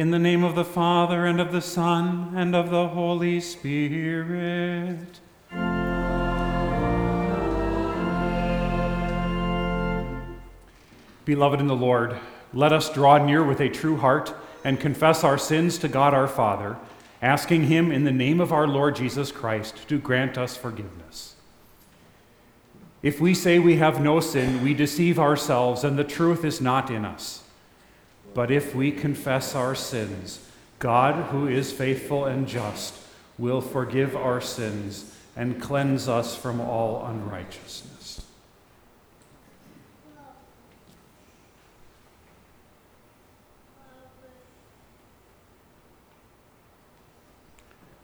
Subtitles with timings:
[0.00, 5.20] In the name of the Father, and of the Son, and of the Holy Spirit.
[11.26, 12.16] Beloved in the Lord,
[12.54, 14.32] let us draw near with a true heart
[14.64, 16.78] and confess our sins to God our Father,
[17.20, 21.34] asking Him in the name of our Lord Jesus Christ to grant us forgiveness.
[23.02, 26.88] If we say we have no sin, we deceive ourselves, and the truth is not
[26.88, 27.42] in us.
[28.34, 30.46] But if we confess our sins,
[30.78, 32.94] God, who is faithful and just,
[33.38, 38.22] will forgive our sins and cleanse us from all unrighteousness.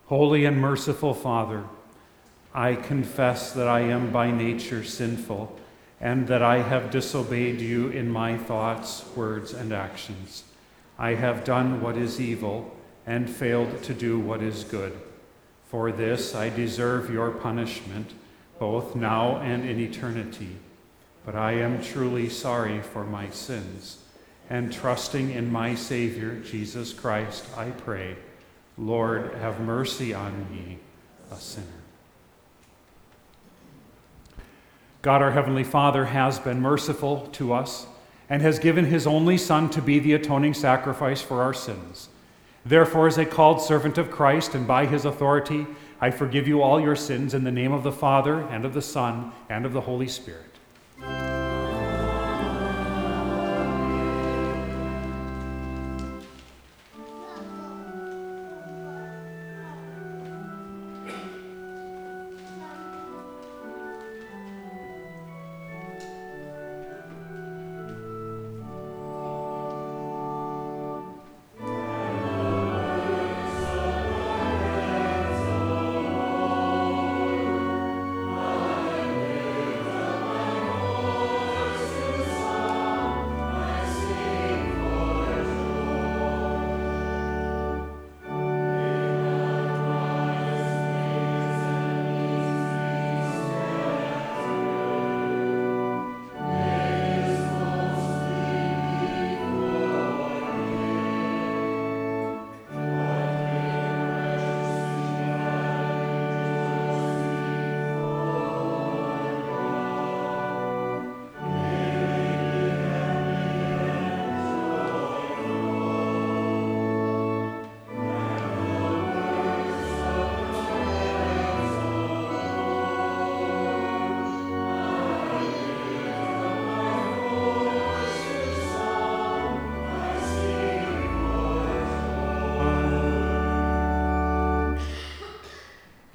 [0.07, 1.65] Holy and merciful Father,
[2.55, 5.59] I confess that I am by nature sinful
[6.01, 10.45] and that I have disobeyed you in my thoughts, words, and actions.
[10.99, 12.77] I have done what is evil
[13.07, 14.99] and failed to do what is good.
[15.69, 18.13] For this I deserve your punishment,
[18.59, 20.57] both now and in eternity.
[21.25, 23.99] But I am truly sorry for my sins,
[24.49, 28.17] and trusting in my Savior, Jesus Christ, I pray,
[28.79, 30.79] Lord, have mercy on me,
[31.33, 31.86] a sinner.
[35.07, 37.87] God, our Heavenly Father, has been merciful to us
[38.29, 42.09] and has given His only Son to be the atoning sacrifice for our sins.
[42.65, 45.69] Therefore, as a called servant of Christ and by His authority,
[46.01, 48.83] I forgive you all your sins in the name of the Father, and of the
[48.83, 50.56] Son, and of the Holy Spirit.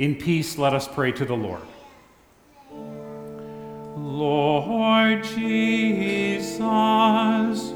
[0.02, 1.62] In peace, let us pray to the Lord.
[3.96, 6.50] Lord Jesus,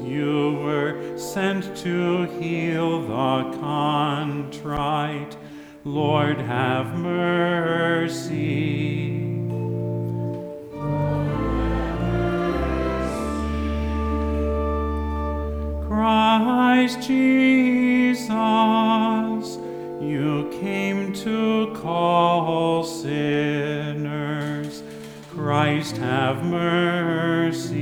[0.02, 5.36] you were sent to heal the contrite.
[5.84, 8.26] Lord, have mercy.
[15.86, 18.28] Christ Jesus,
[20.00, 24.82] you came to call sinners.
[25.30, 27.76] Christ, have mercy.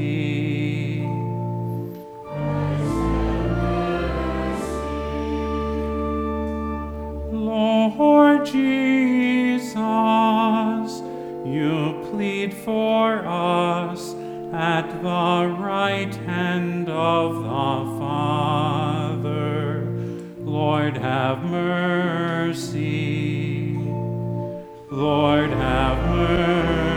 [7.32, 9.74] Lord Jesus,
[11.44, 14.14] you plead for us
[14.52, 17.93] at the right hand of the.
[20.84, 22.82] Lord, have mercy.
[24.90, 26.93] Lord, have mercy.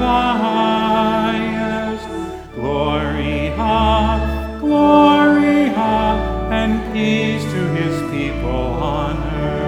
[0.00, 0.06] The
[0.42, 2.06] highest
[2.54, 3.50] glory,
[6.60, 9.60] and peace to his people on earth.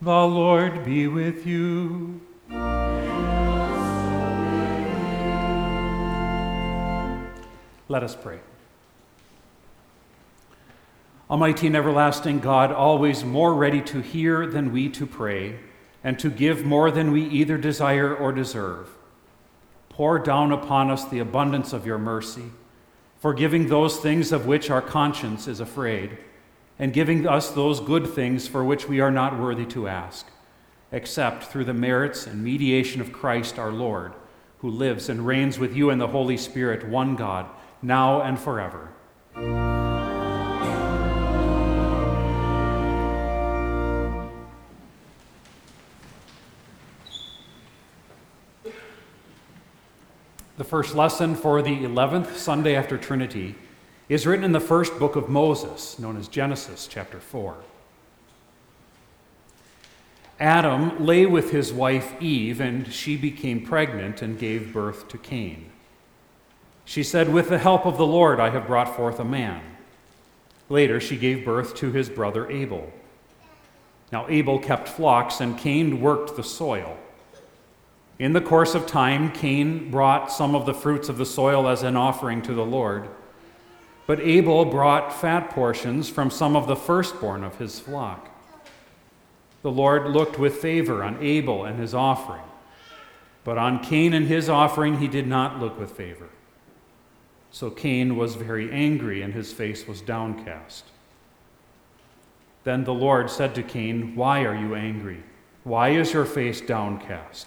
[0.00, 2.20] The Lord be with you.
[7.88, 8.40] Let us pray.
[11.30, 15.58] Almighty and everlasting God, always more ready to hear than we to pray,
[16.04, 18.90] and to give more than we either desire or deserve,
[19.88, 22.50] pour down upon us the abundance of your mercy,
[23.18, 26.18] forgiving those things of which our conscience is afraid,
[26.78, 30.26] and giving us those good things for which we are not worthy to ask,
[30.92, 34.12] except through the merits and mediation of Christ our Lord,
[34.58, 37.46] who lives and reigns with you in the Holy Spirit, one God,
[37.80, 38.92] now and forever.
[50.56, 53.56] The first lesson for the 11th Sunday after Trinity
[54.08, 57.56] is written in the first book of Moses, known as Genesis chapter 4.
[60.38, 65.72] Adam lay with his wife Eve, and she became pregnant and gave birth to Cain.
[66.84, 69.60] She said, With the help of the Lord, I have brought forth a man.
[70.68, 72.92] Later, she gave birth to his brother Abel.
[74.12, 76.96] Now, Abel kept flocks, and Cain worked the soil.
[78.18, 81.82] In the course of time, Cain brought some of the fruits of the soil as
[81.82, 83.08] an offering to the Lord.
[84.06, 88.30] But Abel brought fat portions from some of the firstborn of his flock.
[89.62, 92.42] The Lord looked with favor on Abel and his offering,
[93.42, 96.28] but on Cain and his offering he did not look with favor.
[97.50, 100.84] So Cain was very angry, and his face was downcast.
[102.64, 105.22] Then the Lord said to Cain, Why are you angry?
[105.62, 107.46] Why is your face downcast?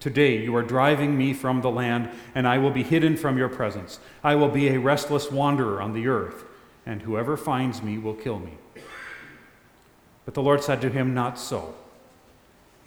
[0.00, 3.50] Today you are driving me from the land, and I will be hidden from your
[3.50, 4.00] presence.
[4.24, 6.44] I will be a restless wanderer on the earth,
[6.86, 8.54] and whoever finds me will kill me.
[10.24, 11.74] But the Lord said to him, Not so.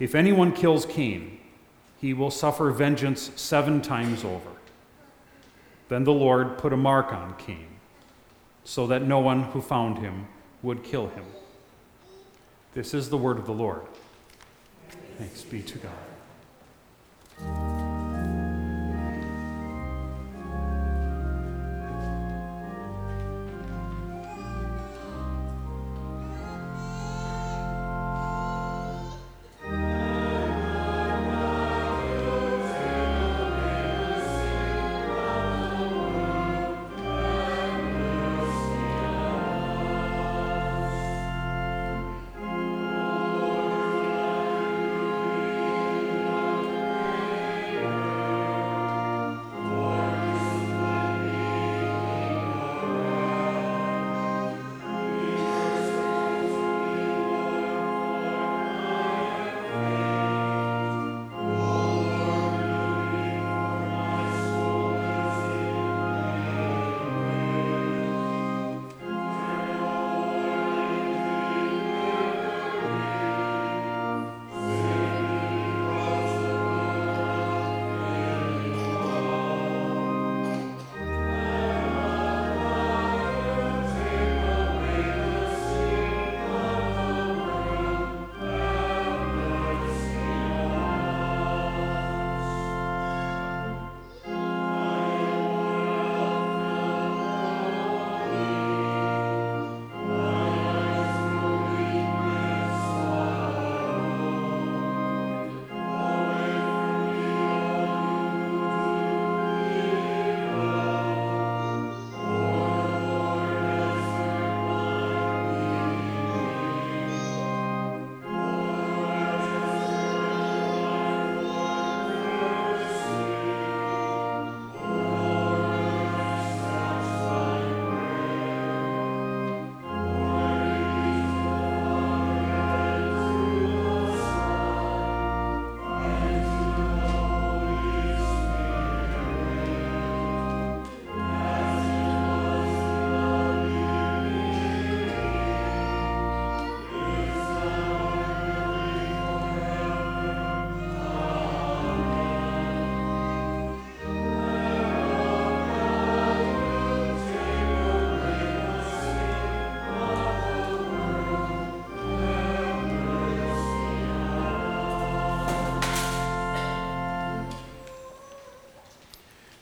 [0.00, 1.38] If anyone kills Cain,
[2.00, 4.50] he will suffer vengeance seven times over.
[5.88, 7.68] Then the Lord put a mark on Cain,
[8.64, 10.26] so that no one who found him
[10.62, 11.24] would kill him.
[12.72, 13.82] This is the word of the Lord.
[15.16, 16.03] Thanks be to God.
[17.44, 17.73] Thank you.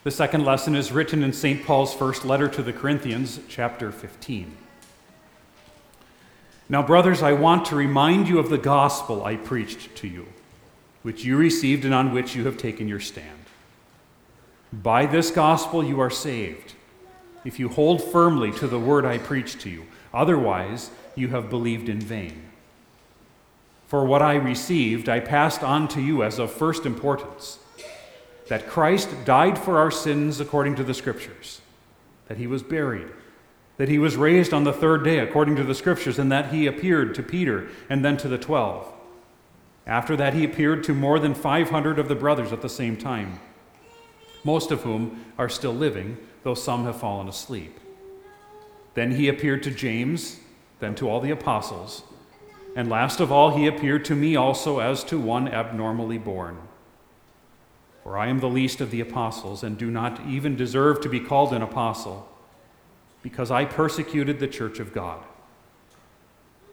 [0.04, 1.64] The second lesson is written in St.
[1.64, 4.56] Paul's first letter to the Corinthians, chapter 15.
[6.68, 10.26] Now, brothers, I want to remind you of the gospel I preached to you,
[11.02, 13.44] which you received and on which you have taken your stand.
[14.72, 16.74] By this gospel you are saved,
[17.44, 19.86] if you hold firmly to the word I preached to you.
[20.12, 22.50] Otherwise, you have believed in vain.
[23.86, 27.58] For what I received, I passed on to you as of first importance
[28.52, 31.62] that Christ died for our sins according to the Scriptures,
[32.28, 33.08] that he was buried,
[33.78, 36.66] that he was raised on the third day according to the Scriptures, and that he
[36.66, 38.92] appeared to Peter and then to the twelve.
[39.86, 43.40] After that, he appeared to more than 500 of the brothers at the same time,
[44.44, 47.80] most of whom are still living, though some have fallen asleep.
[48.92, 50.40] Then he appeared to James,
[50.78, 52.02] then to all the apostles,
[52.76, 56.58] and last of all, he appeared to me also as to one abnormally born.
[58.02, 61.20] For I am the least of the apostles, and do not even deserve to be
[61.20, 62.28] called an apostle,
[63.22, 65.22] because I persecuted the church of God.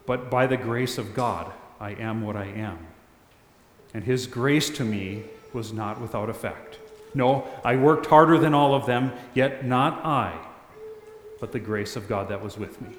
[0.06, 2.78] But by the grace of God, I am what I am.
[3.94, 6.78] And his grace to me was not without effect.
[7.14, 10.38] No, I worked harder than all of them, yet not I,
[11.40, 12.90] but the grace of God that was with me.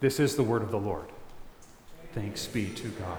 [0.00, 1.06] This is the word of the Lord.
[2.14, 3.18] Thanks be to God.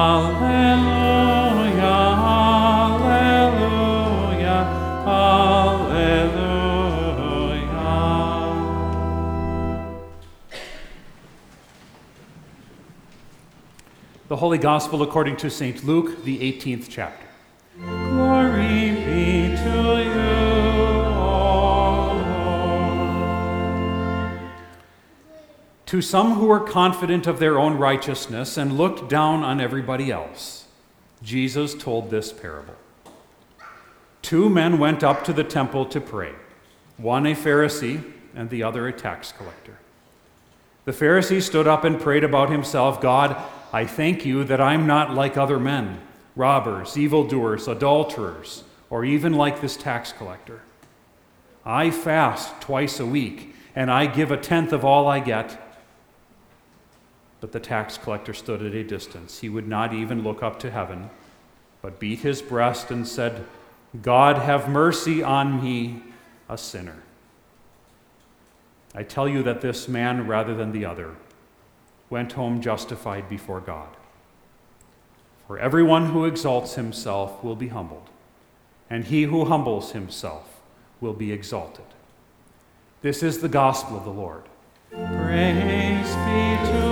[14.41, 15.85] Holy Gospel according to St.
[15.85, 17.27] Luke, the 18th chapter.
[17.77, 20.19] Glory be to you,
[21.13, 22.15] O
[24.33, 24.49] Lord.
[25.85, 30.65] To some who were confident of their own righteousness and looked down on everybody else,
[31.21, 32.73] Jesus told this parable.
[34.23, 36.33] Two men went up to the temple to pray,
[36.97, 39.77] one a Pharisee and the other a tax collector.
[40.85, 43.39] The Pharisee stood up and prayed about himself God,
[43.73, 46.01] I thank you that I'm not like other men,
[46.35, 50.61] robbers, evildoers, adulterers, or even like this tax collector.
[51.65, 55.59] I fast twice a week, and I give a tenth of all I get.
[57.39, 59.39] But the tax collector stood at a distance.
[59.39, 61.09] He would not even look up to heaven,
[61.81, 63.45] but beat his breast and said,
[64.01, 66.03] God, have mercy on me,
[66.49, 67.03] a sinner.
[68.93, 71.15] I tell you that this man, rather than the other,
[72.11, 73.87] went home justified before God.
[75.47, 78.09] For everyone who exalts himself will be humbled,
[78.89, 80.61] and he who humbles himself
[80.99, 81.85] will be exalted.
[83.01, 84.43] This is the gospel of the Lord.
[84.91, 86.90] Praise be to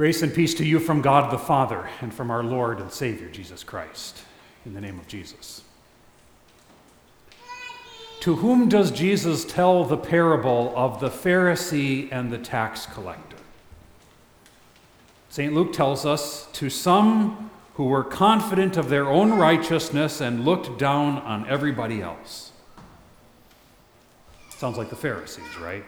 [0.00, 3.28] Grace and peace to you from God the Father and from our Lord and Savior
[3.28, 4.22] Jesus Christ.
[4.64, 5.62] In the name of Jesus.
[8.20, 13.36] To whom does Jesus tell the parable of the Pharisee and the tax collector?
[15.28, 15.52] St.
[15.52, 21.18] Luke tells us to some who were confident of their own righteousness and looked down
[21.18, 22.52] on everybody else.
[24.56, 25.84] Sounds like the Pharisees, right?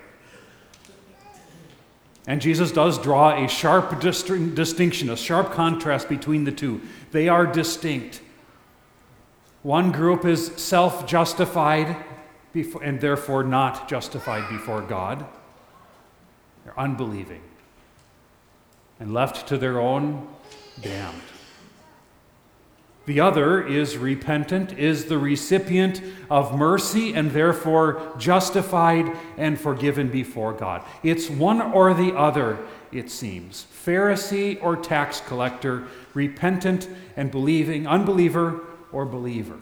[2.27, 6.81] And Jesus does draw a sharp distinction, a sharp contrast between the two.
[7.11, 8.21] They are distinct.
[9.63, 11.97] One group is self justified
[12.55, 15.25] and therefore not justified before God.
[16.65, 17.43] They're unbelieving.
[19.01, 20.29] And left to their own,
[20.81, 21.32] damned.
[23.05, 30.53] The other is repentant, is the recipient of mercy, and therefore justified and forgiven before
[30.53, 30.83] God.
[31.03, 32.59] It's one or the other,
[32.93, 33.67] it seems.
[33.85, 38.61] Pharisee or tax collector, repentant and believing, unbeliever
[38.93, 39.59] or believer.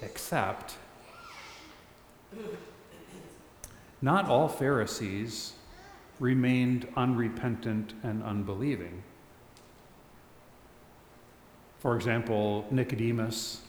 [0.00, 0.76] Except,
[4.00, 5.52] not all Pharisees
[6.24, 9.02] remained unrepentant and unbelieving.
[11.80, 13.60] For example, Nicodemus,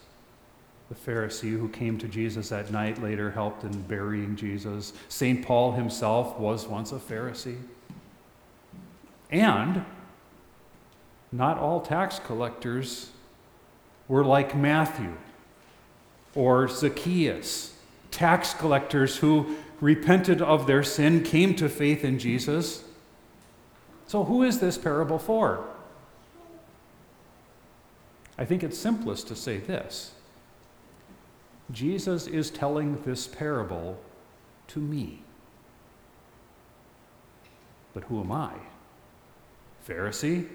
[0.87, 4.93] the Pharisee who came to Jesus at night, later helped in burying Jesus.
[5.09, 5.45] St.
[5.45, 7.59] Paul himself was once a Pharisee.
[9.29, 9.83] And
[11.33, 13.09] not all tax collectors
[14.07, 15.13] were like Matthew
[16.33, 17.73] or Zacchaeus,
[18.11, 22.83] tax collectors who repented of their sin, came to faith in Jesus.
[24.07, 25.63] So, who is this parable for?
[28.35, 30.13] I think it's simplest to say this
[31.71, 33.99] Jesus is telling this parable
[34.69, 35.21] to me.
[37.93, 38.53] But who am I?
[39.87, 40.49] Pharisee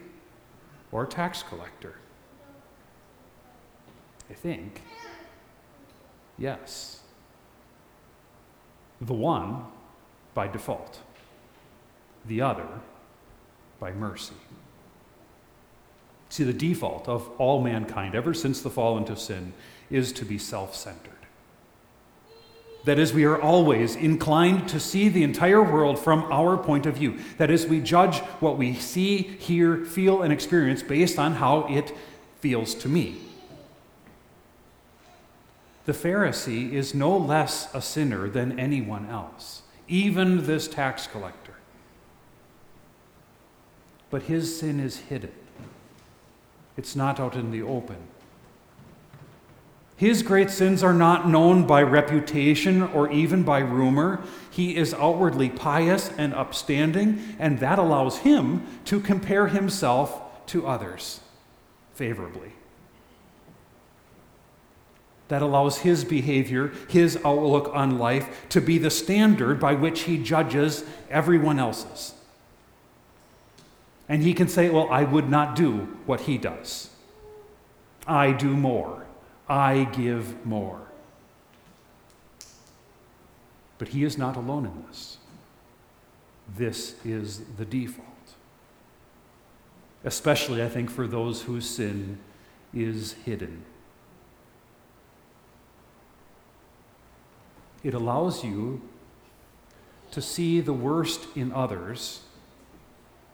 [0.91, 1.95] or tax collector?
[4.29, 4.83] I think,
[6.37, 7.00] yes.
[9.01, 9.65] The one
[10.35, 11.01] by default,
[12.27, 12.69] the other
[13.79, 14.35] by mercy.
[16.29, 19.53] See, the default of all mankind, ever since the fall into sin,
[19.91, 21.11] is to be self centered.
[22.85, 26.97] That is, we are always inclined to see the entire world from our point of
[26.97, 27.19] view.
[27.37, 31.93] That is, we judge what we see, hear, feel, and experience based on how it
[32.41, 33.30] feels to me.
[35.91, 41.55] The Pharisee is no less a sinner than anyone else, even this tax collector.
[44.09, 45.33] But his sin is hidden,
[46.77, 47.97] it's not out in the open.
[49.97, 54.23] His great sins are not known by reputation or even by rumor.
[54.49, 61.19] He is outwardly pious and upstanding, and that allows him to compare himself to others
[61.95, 62.53] favorably
[65.31, 70.19] that allows his behavior, his outlook on life, to be the standard by which he
[70.19, 72.15] judges everyone else's.
[74.09, 76.91] And he can say, Well, I would not do what he does.
[78.09, 79.07] I do more.
[79.49, 80.81] I give more.
[83.79, 85.19] But he is not alone in this.
[86.57, 88.07] This is the default.
[90.03, 92.19] Especially, I think, for those whose sin
[92.75, 93.65] is hidden.
[97.83, 98.83] It allows you
[100.11, 102.21] to see the worst in others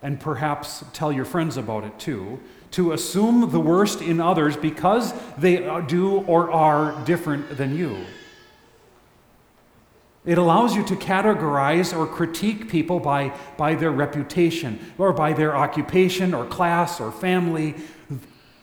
[0.02, 2.38] and perhaps tell your friends about it too,
[2.70, 5.56] to assume the worst in others because they
[5.86, 8.04] do or are different than you.
[10.24, 15.56] It allows you to categorize or critique people by, by their reputation or by their
[15.56, 17.76] occupation or class or family.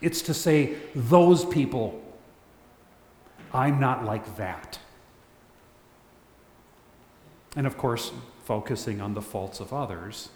[0.01, 2.01] It's to say, those people,
[3.53, 4.79] I'm not like that.
[7.55, 8.11] And of course,
[8.45, 10.29] focusing on the faults of others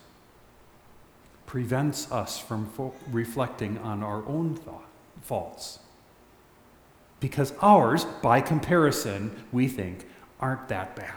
[1.45, 4.87] prevents us from fo- reflecting on our own thought,
[5.21, 5.79] faults.
[7.19, 10.05] Because ours, by comparison, we think,
[10.39, 11.13] aren't that bad.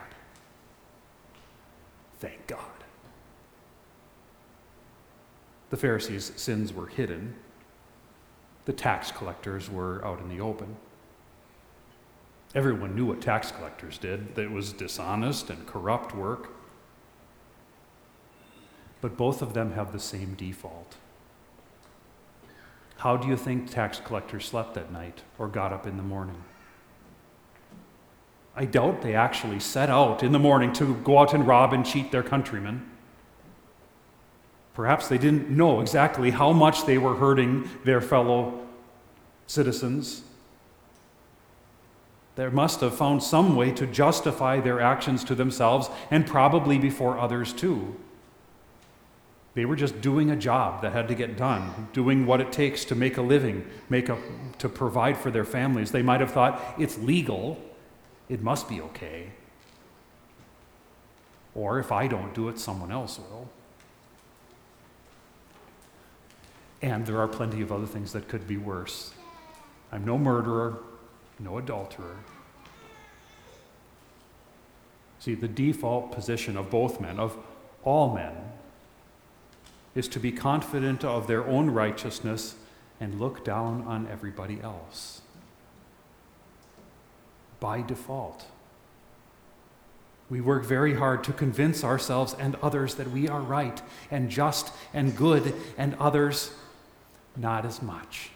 [2.20, 2.60] Thank God.
[5.70, 7.34] The Pharisees' sins were hidden,
[8.64, 10.76] the tax collectors were out in the open.
[12.54, 16.50] Everyone knew what tax collectors did, that it was dishonest and corrupt work.
[19.00, 20.96] But both of them have the same default.
[22.98, 26.42] How do you think tax collectors slept at night or got up in the morning?
[28.56, 31.86] I doubt they actually set out in the morning to go out and rob and
[31.86, 32.84] cheat their countrymen.
[34.74, 38.66] Perhaps they didn't know exactly how much they were hurting their fellow
[39.46, 40.24] citizens
[42.36, 47.18] they must have found some way to justify their actions to themselves and probably before
[47.18, 47.96] others too.
[49.54, 52.84] They were just doing a job that had to get done, doing what it takes
[52.86, 54.16] to make a living, make a,
[54.58, 55.90] to provide for their families.
[55.90, 57.60] They might have thought, it's legal,
[58.28, 59.30] it must be okay.
[61.54, 63.48] Or if I don't do it, someone else will.
[66.80, 69.12] And there are plenty of other things that could be worse.
[69.90, 70.78] I'm no murderer,
[71.42, 72.16] no adulterer.
[75.18, 77.36] See, the default position of both men, of
[77.84, 78.32] all men,
[79.94, 82.54] is to be confident of their own righteousness
[83.00, 85.22] and look down on everybody else.
[87.58, 88.46] By default.
[90.30, 94.72] We work very hard to convince ourselves and others that we are right and just
[94.94, 96.52] and good, and others
[97.36, 98.30] not as much.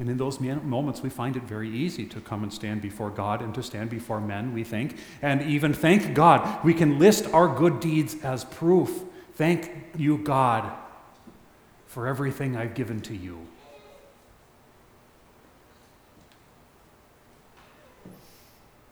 [0.00, 3.42] And in those moments, we find it very easy to come and stand before God
[3.42, 6.64] and to stand before men, we think, and even thank God.
[6.64, 9.02] We can list our good deeds as proof.
[9.34, 10.72] Thank you, God,
[11.84, 13.46] for everything I've given to you.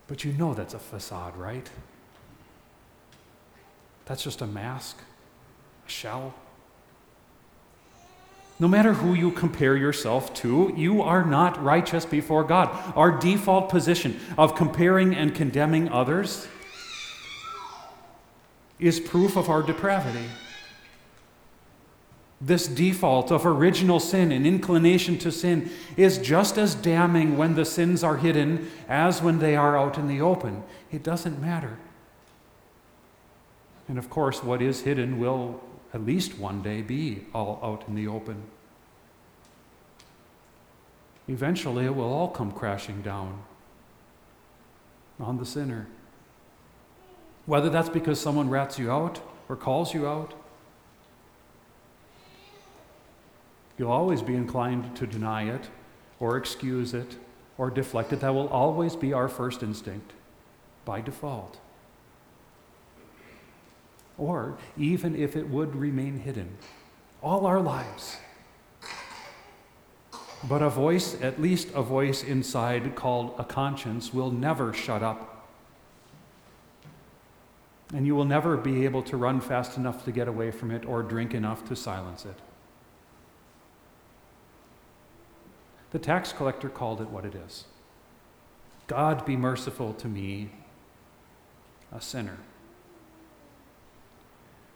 [0.05, 1.67] But you know that's a facade, right?
[4.05, 4.99] That's just a mask,
[5.87, 6.35] a shell.
[8.59, 12.69] No matter who you compare yourself to, you are not righteous before God.
[12.95, 16.45] Our default position of comparing and condemning others
[18.77, 20.25] is proof of our depravity.
[22.41, 27.65] This default of original sin and inclination to sin is just as damning when the
[27.65, 30.63] sins are hidden as when they are out in the open.
[30.91, 31.77] It doesn't matter.
[33.87, 35.61] And of course, what is hidden will
[35.93, 38.43] at least one day be all out in the open.
[41.27, 43.43] Eventually, it will all come crashing down
[45.19, 45.87] on the sinner.
[47.45, 50.33] Whether that's because someone rats you out or calls you out,
[53.77, 55.69] you'll always be inclined to deny it
[56.19, 57.17] or excuse it
[57.57, 58.21] or deflect it.
[58.21, 60.13] That will always be our first instinct
[60.85, 61.59] by default
[64.19, 66.57] or even if it would remain hidden
[67.23, 68.17] all our lives.
[70.47, 75.47] But a voice, at least a voice inside called a conscience, will never shut up.
[77.93, 80.85] And you will never be able to run fast enough to get away from it
[80.85, 82.37] or drink enough to silence it.
[85.91, 87.65] The tax collector called it what it is
[88.87, 90.49] God be merciful to me,
[91.91, 92.37] a sinner.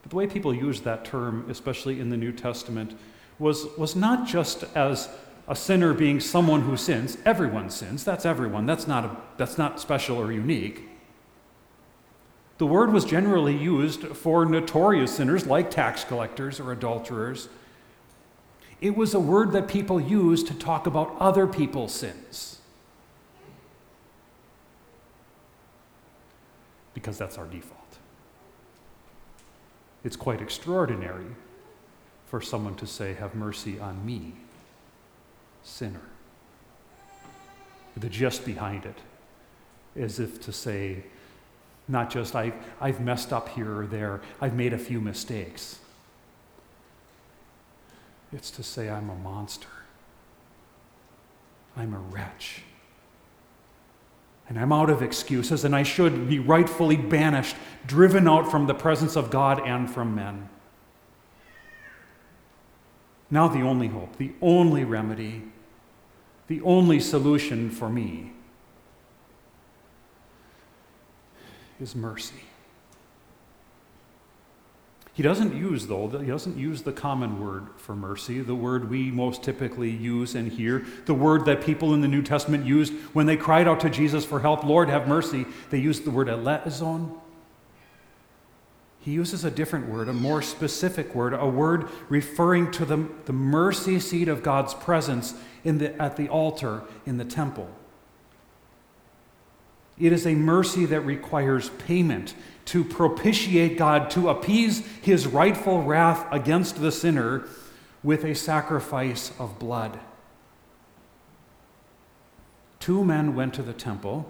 [0.04, 2.96] But the way people used that term, especially in the New Testament,
[3.39, 5.10] was, was not just as
[5.48, 7.18] a sinner being someone who sins.
[7.26, 8.04] Everyone sins.
[8.04, 8.66] That's everyone.
[8.66, 10.89] That's not, a, that's not special or unique.
[12.58, 17.50] The word was generally used for notorious sinners like tax collectors or adulterers.
[18.80, 22.60] It was a word that people used to talk about other people's sins.
[26.94, 27.83] Because that's our default.
[30.04, 31.26] It's quite extraordinary
[32.26, 34.34] for someone to say, Have mercy on me,
[35.63, 36.02] sinner.
[37.96, 38.98] The gist behind it
[39.96, 41.04] is if to say,
[41.88, 45.80] not just I've, I've messed up here or there, I've made a few mistakes.
[48.32, 49.68] It's to say, I'm a monster.
[51.78, 52.63] I'm a wretch
[54.49, 57.56] and I'm out of excuses, and I should be rightfully banished,
[57.88, 60.49] driven out from the presence of God and from men.
[63.32, 65.43] Now, the only hope, the only remedy,
[66.47, 68.34] the only solution for me
[71.79, 72.43] is mercy.
[75.13, 79.12] He doesn't use, though, he doesn't use the common word for mercy, the word we
[79.12, 83.28] most typically use and hear, the word that people in the New Testament used when
[83.28, 85.45] they cried out to Jesus for help, Lord, have mercy.
[85.69, 87.12] They used the word eleison.
[89.02, 93.34] He uses a different word, a more specific word, a word referring to the, the
[93.34, 97.69] mercy seat of God's presence in the, at the altar in the temple.
[99.99, 102.34] It is a mercy that requires payment
[102.65, 107.47] to propitiate God, to appease his rightful wrath against the sinner
[108.04, 109.99] with a sacrifice of blood.
[112.80, 114.30] Two men went to the temple.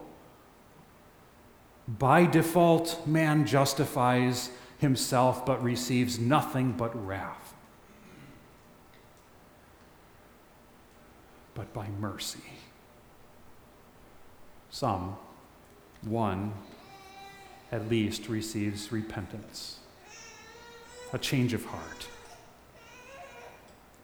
[1.88, 7.54] By default, man justifies himself but receives nothing but wrath.
[11.56, 12.43] But by mercy,
[14.69, 15.17] some,
[16.02, 16.54] one,
[17.74, 19.80] at least receives repentance,
[21.12, 22.08] a change of heart,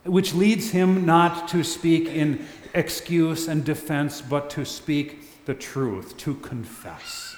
[0.06, 6.18] which leads him not to speak in excuse and defense, but to speak the truth,
[6.18, 7.36] to confess.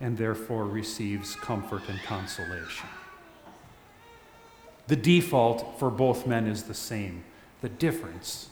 [0.00, 2.88] and therefore receives comfort and consolation.
[4.88, 7.24] The default for both men is the same.
[7.62, 8.50] The difference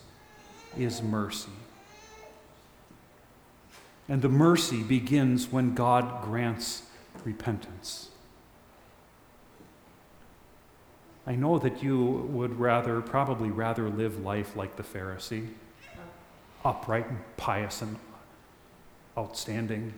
[0.79, 1.51] is mercy.
[4.13, 6.83] And the mercy begins when God grants
[7.25, 8.11] repentance.
[11.27, 15.49] I know that you would rather, probably rather live life like the Pharisee,
[16.63, 17.97] upright and pious and
[19.17, 19.95] outstanding,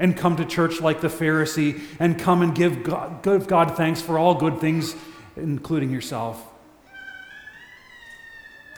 [0.00, 4.02] and come to church like the Pharisee, and come and give God, give God thanks
[4.02, 4.96] for all good things,
[5.36, 6.44] including yourself.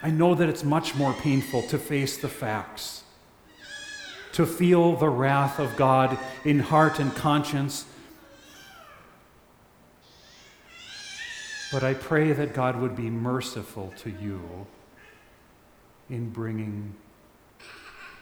[0.03, 3.05] I know that it's much more painful to face the facts,
[4.33, 7.85] to feel the wrath of God in heart and conscience
[11.71, 14.67] But I pray that God would be merciful to you
[16.09, 16.95] in bringing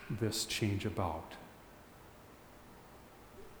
[0.09, 1.33] this change about,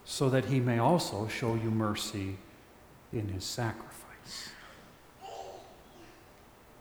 [0.03, 2.37] so that He may also show you mercy
[3.13, 4.49] in His sacrifice.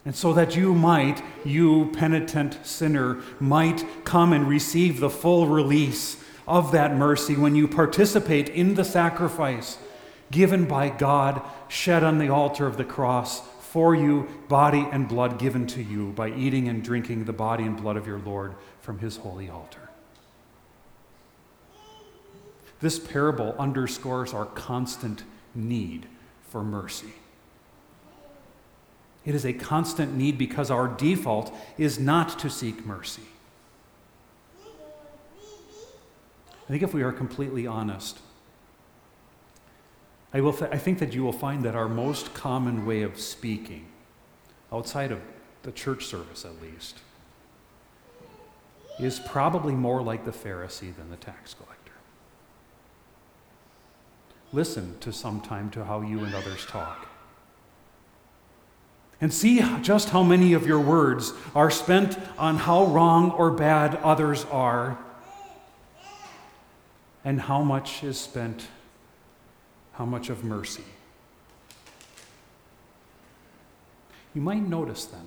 [0.06, 6.16] And so that you might, you penitent sinner, might come and receive the full release
[6.46, 9.78] of that mercy when you participate in the sacrifice
[10.30, 15.38] given by God, shed on the altar of the cross for you, body and blood
[15.38, 19.00] given to you by eating and drinking the body and blood of your Lord from
[19.00, 19.90] his holy altar.
[22.80, 26.06] This parable underscores our constant need
[26.48, 27.12] for mercy.
[29.26, 33.24] It is a constant need because our default is not to seek mercy.
[36.66, 38.20] I think if we are completely honest,
[40.32, 43.18] I, will th- I think that you will find that our most common way of
[43.18, 43.86] speaking,
[44.72, 45.20] outside of
[45.62, 47.00] the church service at least,
[49.00, 51.92] is probably more like the Pharisee than the tax collector.
[54.52, 57.05] Listen to some time to how you and others talk.
[59.20, 63.96] And see just how many of your words are spent on how wrong or bad
[63.96, 64.98] others are,
[67.24, 68.68] and how much is spent
[69.94, 70.84] how much of mercy.
[74.34, 75.26] You might notice then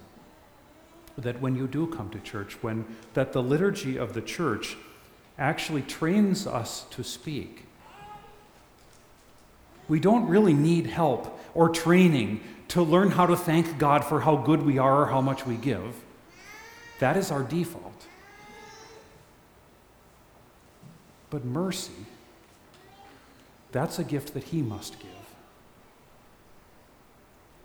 [1.17, 2.85] that when you do come to church, when
[3.15, 4.77] that the liturgy of the church
[5.39, 7.65] actually trains us to speak.
[9.89, 14.37] We don't really need help or training to learn how to thank God for how
[14.37, 15.95] good we are or how much we give.
[16.99, 18.05] That is our default.
[21.29, 22.05] But mercy
[23.71, 25.09] that's a gift that He must give.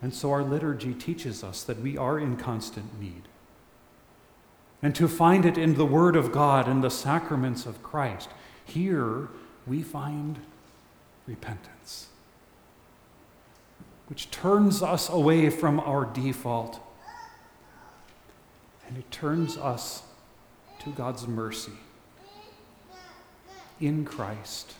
[0.01, 3.23] And so our liturgy teaches us that we are in constant need.
[4.83, 8.29] And to find it in the Word of God and the sacraments of Christ,
[8.65, 9.29] here
[9.65, 10.39] we find
[11.25, 12.09] repentance,
[14.07, 16.79] which turns us away from our default
[18.87, 20.03] and it turns us
[20.79, 21.71] to God's mercy
[23.79, 24.73] in Christ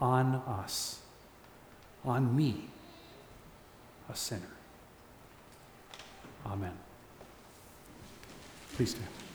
[0.00, 1.00] on us,
[2.04, 2.68] on me,
[4.08, 4.42] a sinner.
[6.46, 6.72] Amen.
[8.74, 9.27] Please stand.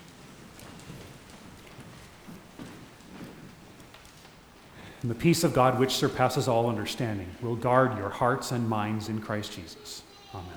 [5.03, 9.09] And the peace of God, which surpasses all understanding, will guard your hearts and minds
[9.09, 10.01] in Christ Jesus.
[10.33, 10.47] Amen.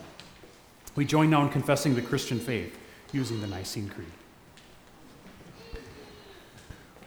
[0.95, 2.79] We join now in confessing the Christian faith
[3.13, 4.07] using the Nicene Creed.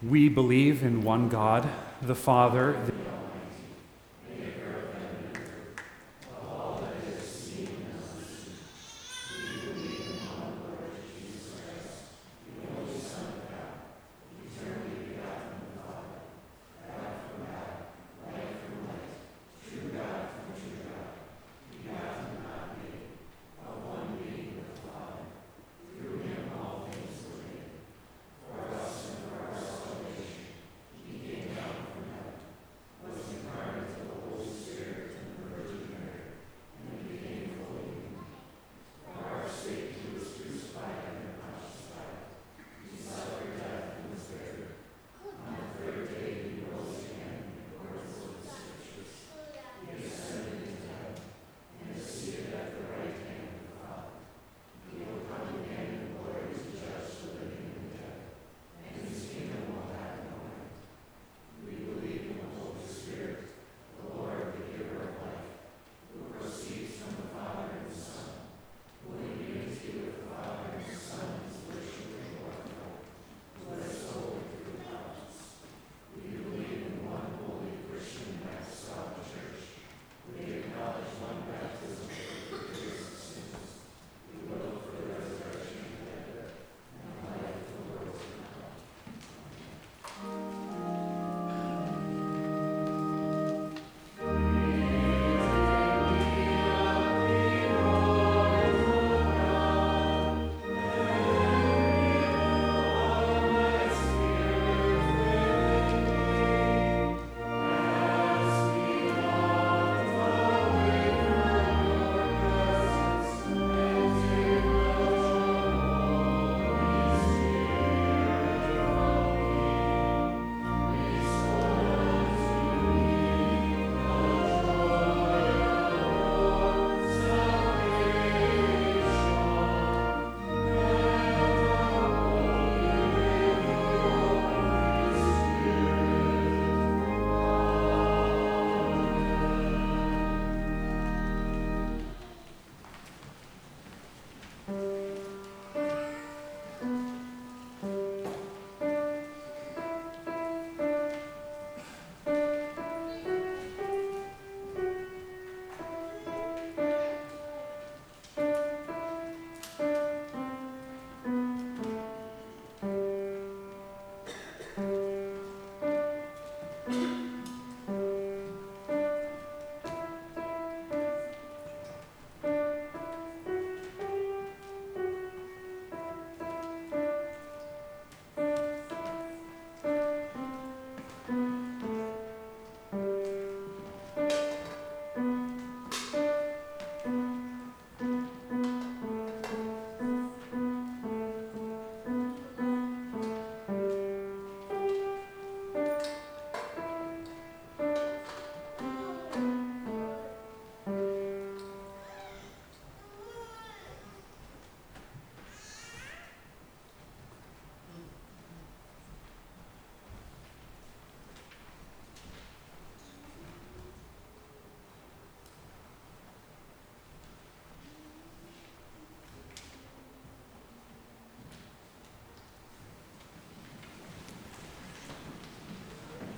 [0.03, 1.67] We believe in one God,
[2.01, 2.93] the Father, the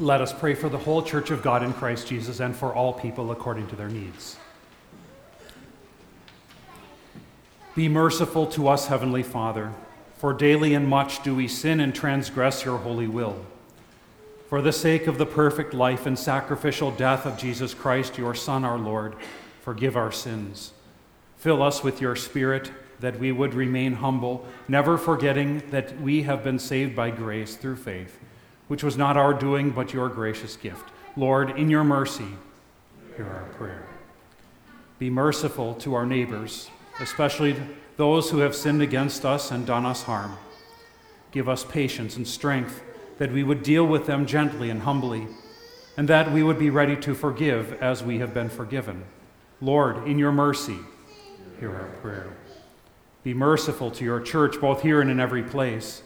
[0.02, 2.92] Let us pray for the whole Church of God in Christ Jesus and for all
[2.92, 4.36] people according to their needs.
[7.76, 9.72] Be merciful to us, Heavenly Father,
[10.18, 13.46] for daily and much do we sin and transgress your holy will.
[14.50, 18.66] For the sake of the perfect life and sacrificial death of Jesus Christ, your Son,
[18.66, 19.16] our Lord,
[19.62, 20.74] forgive our sins.
[21.38, 22.72] Fill us with your Spirit
[23.02, 27.76] that we would remain humble, never forgetting that we have been saved by grace through
[27.76, 28.18] faith,
[28.72, 30.92] which was not our doing, but your gracious gift.
[31.18, 32.38] Lord, in your mercy,
[33.18, 33.86] hear our prayer.
[34.98, 36.70] Be merciful to our neighbors,
[37.02, 37.54] especially
[37.98, 40.38] those who have sinned against us and done us harm.
[41.34, 42.82] Give us patience and strength
[43.18, 45.28] that we would deal with them gently and humbly,
[45.98, 49.04] and that we would be ready to forgive as we have been forgiven.
[49.60, 50.78] Lord, in your mercy,
[51.60, 52.32] hear our prayer.
[53.22, 56.04] Be merciful to your church, both here and in every place.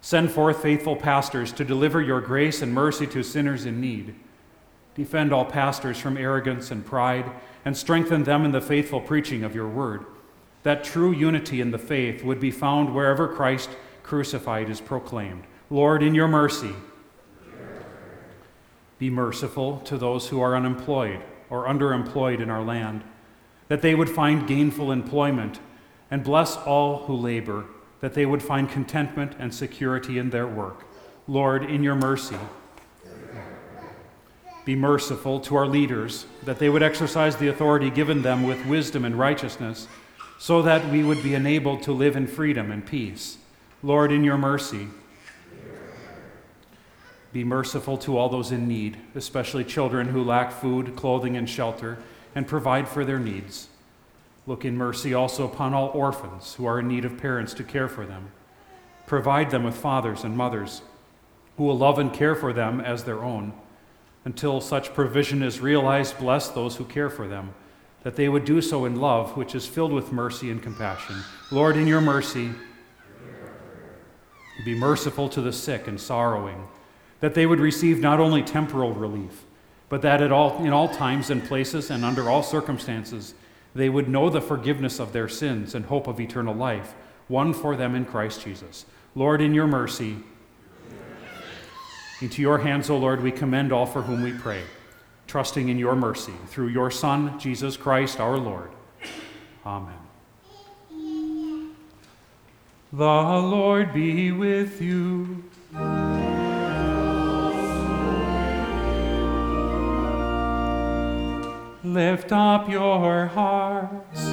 [0.00, 4.14] Send forth faithful pastors to deliver your grace and mercy to sinners in need.
[4.94, 7.30] Defend all pastors from arrogance and pride,
[7.64, 10.04] and strengthen them in the faithful preaching of your word,
[10.62, 13.70] that true unity in the faith would be found wherever Christ
[14.02, 15.44] crucified is proclaimed.
[15.68, 16.74] Lord, in your mercy,
[18.98, 23.04] be merciful to those who are unemployed or underemployed in our land,
[23.68, 25.60] that they would find gainful employment
[26.10, 27.66] and bless all who labor,
[28.00, 30.84] that they would find contentment and security in their work.
[31.26, 32.38] Lord, in your mercy,
[34.64, 39.04] be merciful to our leaders, that they would exercise the authority given them with wisdom
[39.04, 39.88] and righteousness,
[40.38, 43.38] so that we would be enabled to live in freedom and peace.
[43.82, 44.88] Lord, in your mercy,
[47.32, 51.98] be merciful to all those in need, especially children who lack food, clothing, and shelter,
[52.34, 53.69] and provide for their needs.
[54.50, 57.86] Look in mercy also upon all orphans who are in need of parents to care
[57.86, 58.32] for them.
[59.06, 60.82] Provide them with fathers and mothers
[61.56, 63.52] who will love and care for them as their own.
[64.24, 67.54] Until such provision is realized, bless those who care for them,
[68.02, 71.22] that they would do so in love, which is filled with mercy and compassion.
[71.52, 72.50] Lord, in your mercy,
[74.64, 76.66] be merciful to the sick and sorrowing,
[77.20, 79.44] that they would receive not only temporal relief,
[79.88, 83.34] but that at all, in all times and places and under all circumstances,
[83.74, 86.94] they would know the forgiveness of their sins and hope of eternal life,
[87.28, 88.84] won for them in Christ Jesus.
[89.14, 90.16] Lord, in your mercy,
[92.20, 94.62] into your hands, O Lord, we commend all for whom we pray,
[95.26, 98.70] trusting in your mercy, through your Son, Jesus Christ our Lord.
[99.64, 99.94] Amen.
[102.92, 105.44] The Lord be with you.
[111.92, 114.24] Lift up your hearts.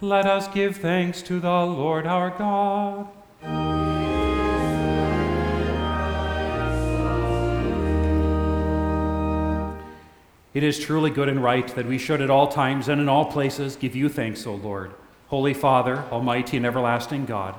[0.00, 3.08] Let us give thanks to the Lord our God.
[10.54, 13.24] It is truly good and right that we should at all times and in all
[13.24, 14.94] places give you thanks, O Lord,
[15.26, 17.56] Holy Father, Almighty and everlasting God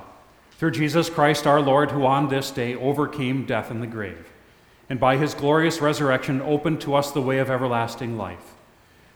[0.58, 4.32] through Jesus Christ our Lord, who on this day overcame death and the grave,
[4.88, 8.54] and by his glorious resurrection opened to us the way of everlasting life.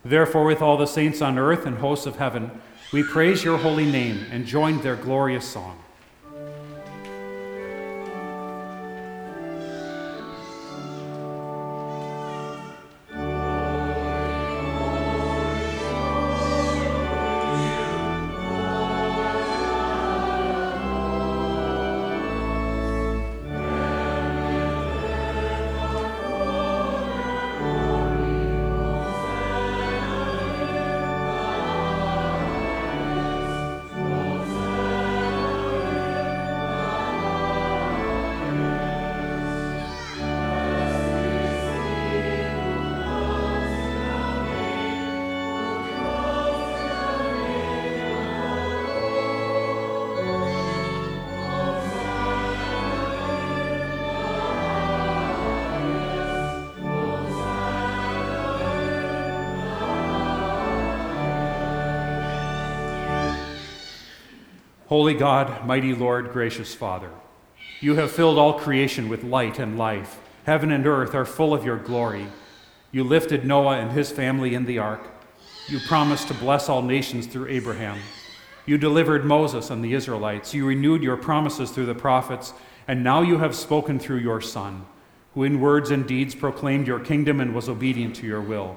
[0.04, 2.50] Therefore, with all the saints on earth and hosts of heaven,
[2.92, 5.78] we praise your holy name and join their glorious song.
[64.90, 67.10] Holy God, mighty Lord, gracious Father,
[67.80, 70.18] you have filled all creation with light and life.
[70.46, 72.26] Heaven and earth are full of your glory.
[72.90, 75.08] You lifted Noah and his family in the ark.
[75.68, 78.00] You promised to bless all nations through Abraham.
[78.66, 80.54] You delivered Moses and the Israelites.
[80.54, 82.52] You renewed your promises through the prophets,
[82.88, 84.84] and now you have spoken through your Son,
[85.34, 88.76] who in words and deeds proclaimed your kingdom and was obedient to your will.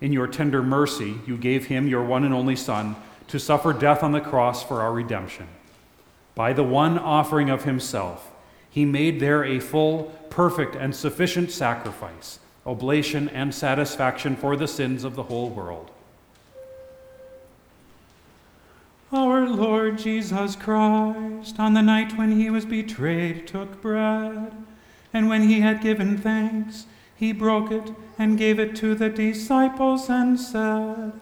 [0.00, 2.96] In your tender mercy, you gave him, your one and only Son
[3.30, 5.46] to suffer death on the cross for our redemption.
[6.34, 8.30] By the one offering of himself,
[8.68, 15.04] he made there a full, perfect, and sufficient sacrifice, oblation, and satisfaction for the sins
[15.04, 15.90] of the whole world.
[19.12, 24.52] Our Lord Jesus Christ, on the night when he was betrayed, took bread,
[25.12, 30.08] and when he had given thanks, he broke it and gave it to the disciples
[30.08, 31.20] and said,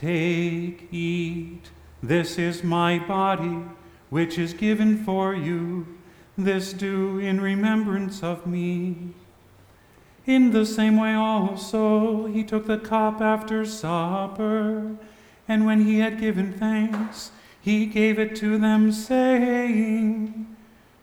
[0.00, 1.68] Take, eat,
[2.02, 3.64] this is my body,
[4.08, 5.86] which is given for you.
[6.38, 9.12] This do in remembrance of me.
[10.24, 14.96] In the same way also he took the cup after supper.
[15.46, 17.30] And when he had given thanks,
[17.60, 20.56] he gave it to them, saying,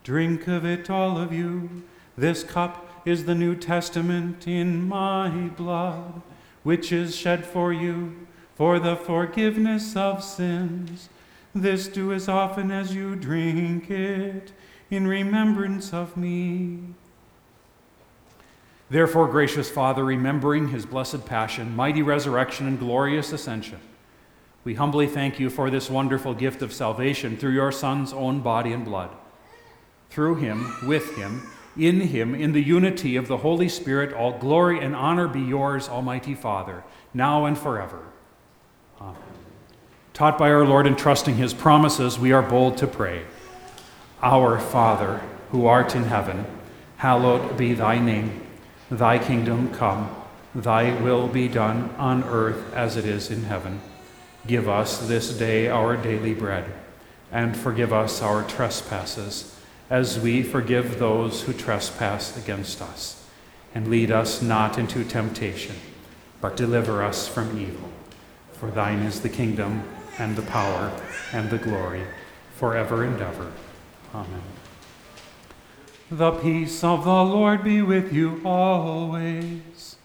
[0.03, 1.83] Drink of it, all of you.
[2.17, 6.23] This cup is the New Testament in my blood,
[6.63, 8.26] which is shed for you
[8.57, 11.09] for the forgiveness of sins.
[11.53, 14.51] This do as often as you drink it
[14.89, 16.79] in remembrance of me.
[18.89, 23.79] Therefore, gracious Father, remembering his blessed passion, mighty resurrection, and glorious ascension,
[24.63, 28.73] we humbly thank you for this wonderful gift of salvation through your Son's own body
[28.73, 29.11] and blood.
[30.09, 31.47] Through him, with him,
[31.77, 35.87] in him, in the unity of the Holy Spirit, all glory and honor be yours,
[35.87, 36.83] Almighty Father,
[37.13, 38.01] now and forever.
[40.17, 43.23] Taught by our Lord and trusting his promises, we are bold to pray.
[44.23, 45.21] Our Father,
[45.51, 46.45] who art in heaven,
[46.97, 48.41] hallowed be thy name.
[48.89, 50.09] Thy kingdom come,
[50.55, 53.79] thy will be done on earth as it is in heaven.
[54.47, 56.65] Give us this day our daily bread,
[57.31, 59.55] and forgive us our trespasses,
[59.87, 63.23] as we forgive those who trespass against us.
[63.75, 65.75] And lead us not into temptation,
[66.41, 67.91] but deliver us from evil.
[68.59, 69.83] For thine is the kingdom,
[70.17, 70.91] and the power,
[71.31, 72.03] and the glory,
[72.55, 73.51] forever and ever.
[74.15, 74.41] Amen.
[76.09, 79.97] The peace of the Lord be with you always.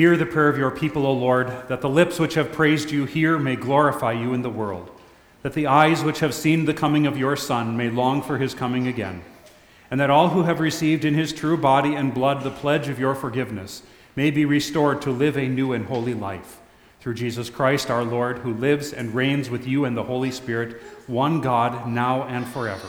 [0.00, 3.04] Hear the prayer of your people, O Lord, that the lips which have praised you
[3.04, 4.90] here may glorify you in the world,
[5.42, 8.54] that the eyes which have seen the coming of your Son may long for his
[8.54, 9.22] coming again,
[9.90, 12.98] and that all who have received in his true body and blood the pledge of
[12.98, 13.82] your forgiveness
[14.16, 16.60] may be restored to live a new and holy life.
[17.00, 20.80] Through Jesus Christ our Lord, who lives and reigns with you and the Holy Spirit,
[21.08, 22.88] one God, now and forever.